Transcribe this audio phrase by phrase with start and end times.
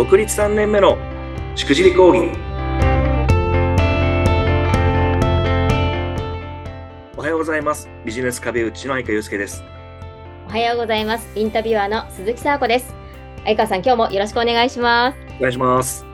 [0.00, 0.96] 独立3年目の
[1.54, 2.30] しくじり講義
[7.18, 7.86] おはようございます。
[8.06, 9.62] ビジネス壁打ちの相川祐介です。
[10.46, 11.28] おはようございます。
[11.38, 12.94] インタビュアーの鈴木沙子です。
[13.44, 15.18] 相川さん今日もよろしくお願いします。
[15.36, 16.09] お願いします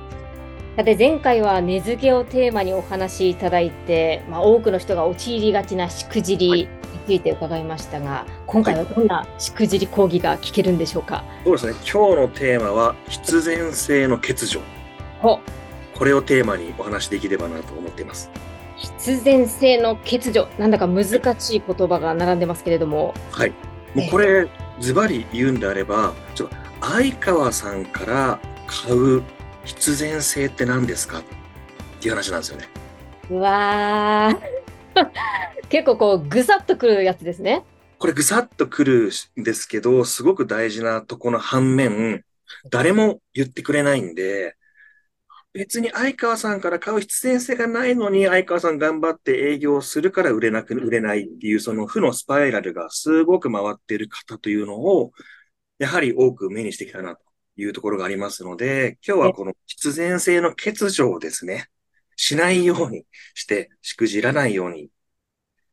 [0.77, 6.69] さて前回は根付けをテーマにお話しいただいて、まあ、多くの人が陥りがちなしくじり
[7.07, 11.25] ついて伺いましたが、今回はどんなしくじり講義が聞けるんでしょうか？
[11.45, 11.73] そうですね。
[11.91, 14.61] 今日のテーマは必然性の欠如。
[15.23, 18.31] これをテーマにお話しできればなと思っています。
[18.77, 21.07] 必然性の欠如、なんだか難
[21.41, 23.15] しい言葉が並んでますけれども。
[23.31, 23.55] はい。
[23.95, 24.47] もうこれ、
[24.79, 29.23] ズバリ言うんであれば、ちょっと相川さんから買う
[29.67, 31.23] 必然性って何ですかっ
[32.01, 32.69] ていう話なんですよね。
[33.31, 35.69] うわー。
[35.69, 37.65] 結構こう、ぐさっとくるやつですね。
[37.99, 42.25] これぐさっとくるんですけど、すごく大事なとこの反面、
[42.71, 44.57] 誰も言ってくれないんで、
[45.53, 55.13] 別に相川さんから買う必然性がないのに、相川さん頑張って営業するから売れなく、売れないっていう、その負のスパイラルがすごく回っている方というのを、
[55.79, 57.26] やはり多く目にしてきたなと
[57.57, 61.69] いうところがありますので、今日はこの必然性の欠如をですね、
[62.17, 63.05] しないように
[63.35, 64.89] して、しくじらないように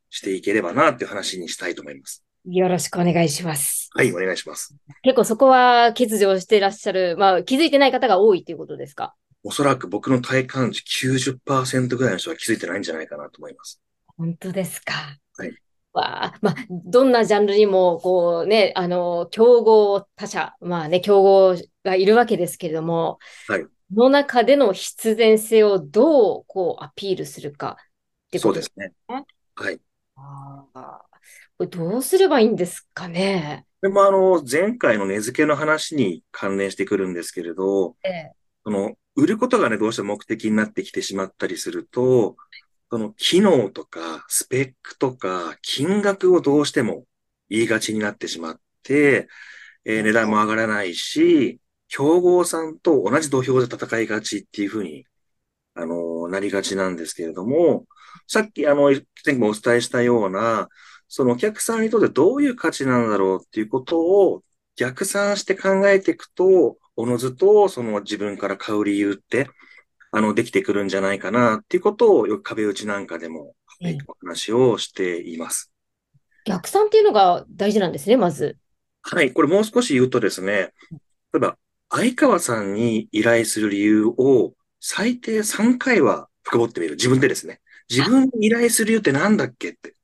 [0.09, 2.23] していければなっていう話にしたいと思います。
[2.45, 3.89] よろしくお願いします。
[3.93, 4.75] はい、お願いします。
[5.01, 9.15] 結構そこは欠如していらっしゃる、まあ気づいてない方が多いということですか？
[9.43, 13.81] おそらく僕の体感値90%ぐらいの人は気づいてないんじゃないかなと思います。
[14.17, 14.93] 本当ですか？
[15.37, 15.55] はい。
[15.93, 23.65] わあ、まあ、どんなジャンルにも、こうね、あの、競合他社、まあね、競合がいるわけですけれども、はい。
[23.91, 28.93] の中での必然性をどう、こう、アピールするかってことですね。
[29.07, 29.35] そうですね。
[29.55, 29.79] はい。
[30.15, 31.05] ああ、
[31.57, 33.65] これどうすればいいんですかね。
[33.81, 38.31] でもあの、前回の値付けの話に関連してくるんですけれど、ええ、
[38.63, 42.35] その、売ることがね、どうしても目的になってきてしまったりすると、
[42.89, 47.05] その機能とか、スペックとか、金額をどうしても
[47.49, 49.27] 言いがちになってしまって、
[49.85, 55.05] えー、値段も上がらないし、競合さんと同じ土俵で戦いがちっていうふうに、
[55.75, 57.85] あのー、なりがちなんですけれども、
[58.27, 60.69] さっき、あの、前回もお伝えしたような、
[61.07, 64.43] そのお客さんにとってどういう価値なんだろうっていうことを
[64.75, 69.49] 逆算して考えていくと、おのずとその自分から買う理由って、
[70.15, 75.73] あの、できてくるんじゃないかなっていうことをよく壁打ちなんかでも、はい、お話をしています。
[76.45, 78.57] 逆算っていうのが大事なんですね、まず。
[79.01, 79.33] はい。
[79.33, 80.71] これもう少し言うとですね、
[81.33, 81.57] 例えば、
[81.89, 86.93] 相川さんに依頼する理由を最低3回は深掘ってみる。
[86.93, 87.59] 自分でですね。
[87.89, 89.95] 自分に依頼する理由ってなんだっけって。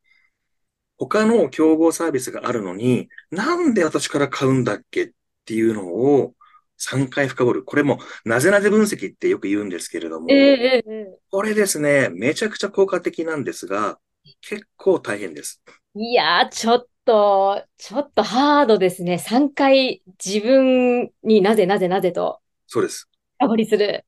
[0.97, 5.11] 他の競合サービスがあるのに、なんで私から買うんだっけっ
[5.45, 6.33] ていうのを
[6.79, 7.63] 3回深掘る。
[7.63, 13.99] これも、なぜなぜ分析ってよく言うんですけれども、えー、これですね、めちゃくちゃ効果的なんですが、
[14.41, 15.61] 結構大変です。
[15.95, 19.17] いやー、ちょっと、ちょっとハードですね。
[19.17, 22.39] 3回自分になぜなぜなぜと。
[22.67, 23.09] そうです。
[23.37, 24.05] 深掘りする。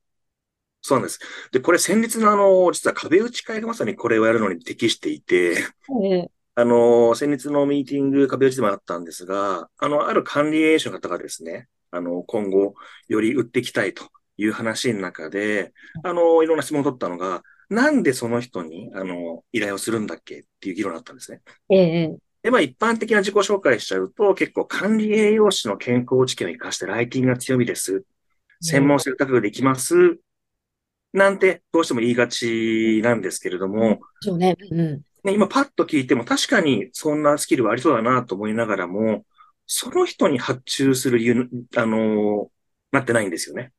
[0.82, 1.20] そうなんです。
[1.52, 5.58] で、これ先日のあの、実は壁打ち会がまさにこれをやるのに適していて、
[6.56, 12.74] あの、先日のミーティング壁打ちでもあったんですが、あの、ある管理栄養士の方がですね、あの、今後、
[13.08, 14.06] より売っていきたいと
[14.38, 21.42] いう話の中で、あの、いろんな質問を取ったのが、なんでその人に、あの、依頼をするんだっけっていう議論だったんですね。
[21.70, 22.18] ええ。
[22.44, 28.04] で、まあ一般的な自己紹介しちゃうと、結構管理栄養士の健康知見を生かしてライティングが強みです。
[28.62, 30.18] 専門性高くできます。
[31.14, 34.56] なんてどうしても言いがちなんですけれども、そうね。
[34.72, 35.02] うん。
[35.24, 39.24] ね、今パッと聞いても確かにそんなスキルはありそうだなと思いながらも、
[39.74, 42.52] その人に発注する理由、あの
[42.92, 43.72] なってないんですよね。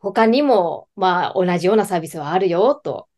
[0.00, 3.08] 他にも、まあ、同じようなサービスはあるよ、と。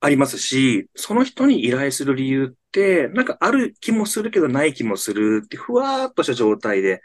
[0.00, 7.02] ありますし、その人に依頼する理由って、なんかある気もするけどない気もするって、ふわーっとした状態で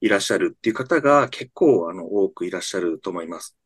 [0.00, 3.56] いらっしゃるっていう方が結構、あの、多くいらっしゃると思います。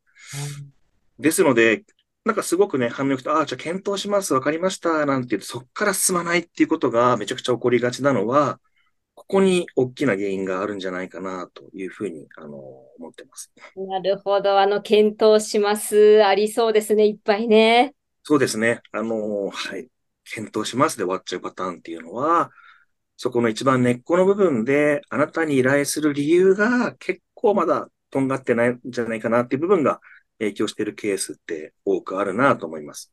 [1.19, 1.85] ですので、
[2.25, 8.63] なんかすごくね、反応よくて、ああ、じゃあ検討します、わかりました、なんて言って、そこから進まないっていうことがめちゃくちゃ起こりがちなのは、こ
[9.27, 12.59] こに大きな原因があるんじゃないかなというふうに、あの、
[12.99, 13.53] 思ってます。
[13.77, 14.59] なるほど。
[14.59, 16.25] あの、検討します。
[16.25, 17.95] ありそうですね、いっぱいね。
[18.23, 18.81] そうですね。
[18.93, 19.89] あの、はい。
[20.25, 22.51] 検討しますで終わっちゃうパターンっていうのは、
[23.17, 30.01] そこの一番根っこの部分で、あなたに依頼する理由が結構まだとんがってないんじゃないかなっていう部分が
[30.39, 33.13] 影響しているケースって多くあるなと思います。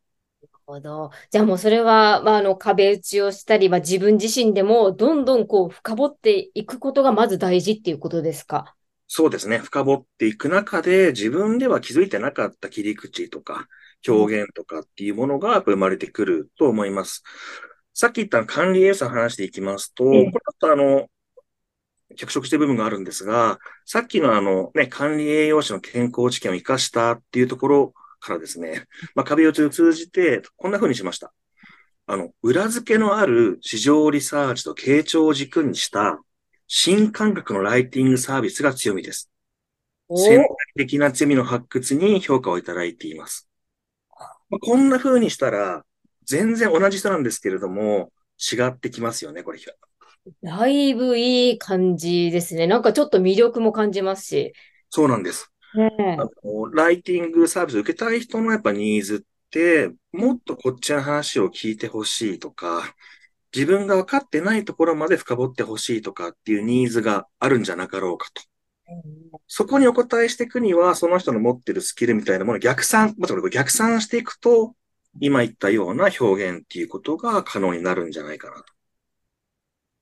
[0.65, 1.11] なるほど。
[1.29, 8.75] じゃあもうそれは、まあ、あの壁打ちをしたり、まあ、自分自身でもどんどんこう深掘っていくことがまず大事っていうことですか？
[9.07, 9.59] そうですね。
[9.59, 13.67] 深掘っていく中で、自分では気づいてなかった切り口とか、
[14.07, 17.23] 表現とかっていうものが生まれてくると思います。
[17.93, 21.07] さっき言った管理栄養素の話でいきますと、これだとあの、
[22.15, 27.93] 脚色してる部分があるんですが、さっきのあのね、管理栄養士の健康知見を活かしたっていうところ
[28.23, 28.85] からですね、
[29.15, 31.33] まあ、壁打ちを通じて、こんな風にしました。
[32.05, 36.19] あの、裏付けのある市場リサーチと傾聴を軸にした
[36.67, 39.29] 新感覚のライティングサービスが強みです。
[40.09, 43.47] 潜在的な強みの発掘に評価をいただいています。
[44.49, 45.85] まあ、こんな風にしたら、
[46.25, 49.59] 全然同じ人なんですけれども、違ってきますよね、これ。
[50.41, 52.67] だいぶいい感じですね。
[52.67, 54.53] なんかちょっと魅力も感じますし。
[54.89, 55.52] そうなんです。
[55.75, 62.95] ね、あのライティングサービスを受けたい人のやっぱニーズって、もっとこっちの話を聞いてほしいとか、
[63.53, 68.41] 自分が分かってないところまで深掘ってほしいとかっていうニーズがあるんじゃなかろうかと。
[69.47, 74.75] そこにお答えしていくには、その人の持ってるスキルみたいなものを逆算、もちろん逆算していくと、
[75.19, 78.63] 今言ったような表現っていうことが可能になるんじゃないかなと。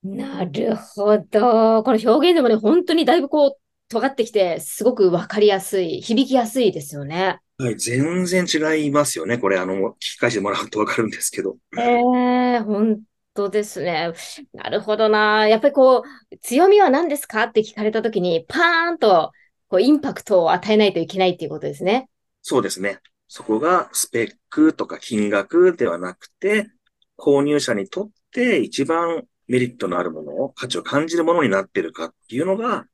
[0.04, 1.84] なるほど。
[1.84, 3.61] この表現でもね、本当にだいぶこう、
[3.92, 7.40] 尖ってきて、すごくわかりやすい、響きやすいですよね。
[7.58, 9.38] はい、全然違いますよね。
[9.38, 11.58] これ、あの、聞き返してもらうとわかるんですけど。
[11.78, 13.02] ええー、本
[13.34, 14.14] 当ですね。
[14.54, 15.46] なるほどな。
[15.50, 19.34] やっぱりこう、強みは何ですかって聞かれたときに、パーンと、
[19.68, 22.08] こう、インパクトを与えないといけないっていうことですね。
[22.42, 23.00] そうですね。
[23.28, 26.70] そこがスペックとか金額ではなくて、
[27.18, 32.86] 購入者にとって一番メリットのあるものを、価値を感じるものになってるかっていうのが、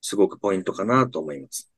[0.00, 1.70] すごくポイントかなと思います。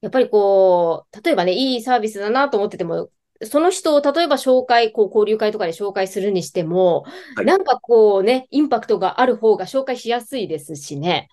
[0.00, 3.10] やっぱりこう、例えばね、いいサービスだなと思ってても、
[3.42, 7.04] その人を例えば紹介、こう交流会とかで紹介するにしても、
[7.36, 11.28] はい、なんかこうね、インパクトがある方が紹介しやすいですしね。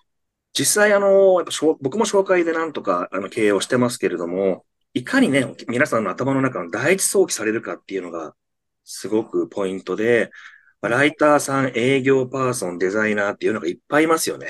[0.54, 4.64] 実際あの、やっぱ僕も紹介でなんとかあの経営をしてますけれども、
[4.94, 8.34] いかにね、皆さんの頭の中の第一早期されるかっていうのが
[8.84, 10.30] すごくポイントで、
[10.82, 14.48] ライターさん、営業パーソン、デザイナーっていうのがいっぱいいますよね。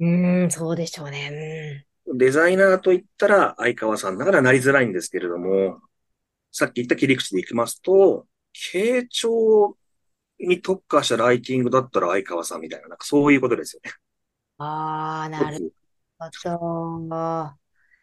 [0.00, 1.86] うん、そうでしょうね。
[2.14, 5.80] デザイナーと言ったら相川さんだからなりづらいんですけれども、
[6.52, 8.26] さっき言った切り口でいきますと、
[8.72, 9.76] 傾聴
[10.38, 13.92] に特化したライティングだったら相川さんみたいな、なんかそういうことですよね。
[14.58, 15.72] ああ、なる
[16.18, 17.58] ほど。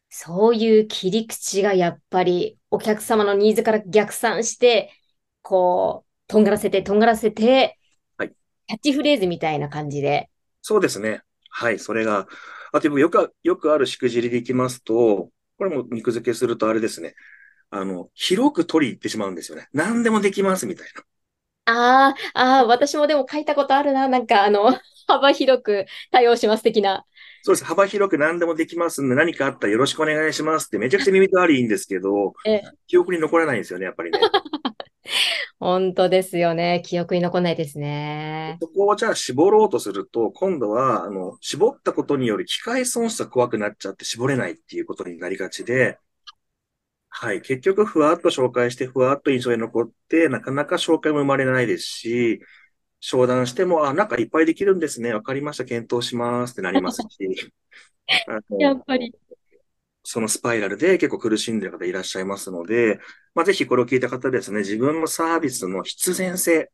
[0.09, 4.93] そういう切り口がやっぱりお客様のニーズから逆算して、
[5.41, 7.77] こう、とんがらせて、とんがらせて、
[8.17, 8.33] はい。
[8.67, 10.29] キャッチフレーズみたいな感じで。
[10.61, 11.21] そうですね。
[11.57, 11.79] はい。
[11.79, 12.27] それが、
[12.73, 17.15] あとよく、よくあるしくじりでいきますと、これも肉付けするとあれですね。
[17.69, 19.69] あの、広く取り入ってしまうんですよね。
[19.71, 21.03] 何でもできますみたいな。
[21.65, 24.09] ああ、ああ、私もでも書いたことあるな。
[24.09, 27.05] なんか、あの、 幅広く対応します的な。
[27.43, 27.65] そうです。
[27.65, 34.19] 幅広く何でもできますんで、何かあったらよろしくお願いしますってめちゃくちゃ耳障りいいんですけど、え記憶に残らないんですよね、やっぱりね。
[35.65, 36.83] 本当ですよね。
[36.85, 38.59] 記憶に残らないですね。
[38.61, 45.97] そこをじゃあ絞ろうとすると、今度は、あの、絞ったことによる機械損失が怖くなっちゃって絞れないっていうことになりがちで、
[47.09, 47.41] はい。
[47.41, 52.41] 結局、ふわっと紹介して、ふわっと印象に残って、なかなか紹介も生まれないですし、
[52.99, 55.13] 商談しても、あ、なんかいっぱいできるんですね。
[55.13, 55.65] わかりました。
[55.65, 57.51] 検討しますってなりますし。
[58.59, 59.15] やっぱり。
[60.05, 62.99] そのスパイラルで結構苦しんでる方いらっしゃいますので、
[63.33, 66.71] まあ、ぜひこれを聞いた方ですね、自分のサービスの必然性、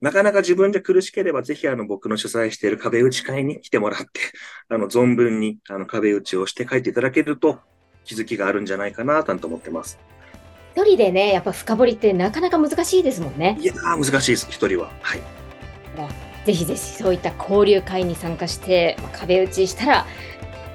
[0.00, 4.20] なかなか自分で苦しければ、ぜひあの僕の主催している壁打ち会に来てもらって、
[4.68, 7.58] あの存分にあの壁打ちをして書いていただけると
[8.04, 9.98] 気づきがあるんじゃないかなと思ってます。
[10.76, 13.56] 一人でね、やっぱ深掘りってなかなか難しいですもんね。
[13.60, 14.90] いや難しいです、一人は。
[15.00, 15.20] はい。
[16.44, 20.06] ぜひぜひそういった交流会に参加して、壁打ちしたら、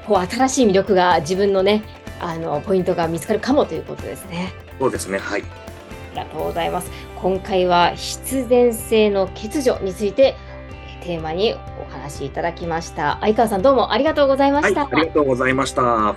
[0.09, 1.83] こう新しい魅力が自分のね、
[2.19, 4.51] あのポイントが見つかるかもということですね。
[4.79, 5.19] そうですね。
[5.19, 5.43] はい。
[5.43, 5.45] あ
[6.15, 6.89] りがとうございます。
[7.15, 10.35] 今回は必然性の欠如について
[11.03, 13.19] テーマにお話しいただきました。
[13.21, 14.85] 相川さんどうもありがとうございました。
[14.85, 16.15] はい、ありがとうございました。